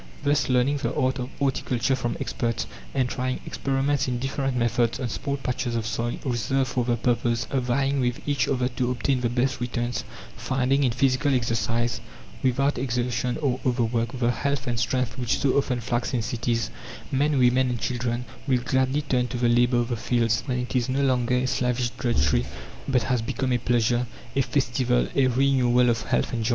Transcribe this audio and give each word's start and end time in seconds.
Thus, 0.23 0.49
learning 0.49 0.77
the 0.77 0.95
art 0.95 1.19
of 1.19 1.29
horticulture 1.37 1.95
from 1.95 2.17
experts, 2.19 2.65
and 2.95 3.07
trying 3.07 3.39
experiments 3.45 4.07
in 4.07 4.17
different 4.17 4.57
methods 4.57 4.99
on 4.99 5.09
small 5.09 5.37
patches 5.37 5.75
of 5.75 5.85
soil 5.85 6.15
reserved 6.25 6.69
for 6.71 6.83
the 6.83 6.95
purpose, 6.97 7.45
vying 7.53 7.99
with 7.99 8.19
each 8.27 8.47
other 8.47 8.67
to 8.69 8.89
obtain 8.89 9.21
the 9.21 9.29
best 9.29 9.61
returns, 9.61 10.03
finding 10.35 10.83
in 10.83 10.89
physical 10.91 11.35
exercise, 11.35 12.01
without 12.41 12.79
exhaustion 12.79 13.37
or 13.43 13.59
overwork, 13.63 14.17
the 14.17 14.31
health 14.31 14.65
and 14.65 14.79
strength 14.79 15.19
which 15.19 15.37
so 15.37 15.55
often 15.55 15.79
flags 15.79 16.15
in 16.15 16.23
cities, 16.23 16.71
men, 17.11 17.37
women 17.37 17.69
and 17.69 17.79
children 17.79 18.25
will 18.47 18.61
gladly 18.63 19.03
turn 19.03 19.27
to 19.27 19.37
the 19.37 19.47
labour 19.49 19.77
of 19.77 19.89
the 19.89 19.95
fields, 19.95 20.41
when 20.47 20.57
it 20.57 20.75
is 20.75 20.89
no 20.89 21.03
longer 21.03 21.35
a 21.35 21.45
slavish 21.45 21.91
drudgery, 21.91 22.47
but 22.87 23.03
has 23.03 23.21
become 23.21 23.51
a 23.53 23.59
pleasure, 23.59 24.07
a 24.35 24.41
festival, 24.41 25.07
a 25.15 25.27
renewal 25.27 25.91
of 25.91 26.01
health 26.01 26.33
and 26.33 26.43
joy. 26.43 26.49